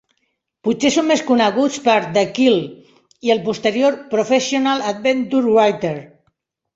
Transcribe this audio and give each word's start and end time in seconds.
Potser 0.67 0.89
són 0.93 1.05
més 1.09 1.19
coneguts 1.25 1.75
per 1.87 1.97
"The 2.15 2.23
Quill" 2.37 2.57
i 3.27 3.33
el 3.33 3.41
posterior 3.49 3.99
"Professional 4.15 4.81
Adventure 4.93 5.47
Writer". 5.53 5.93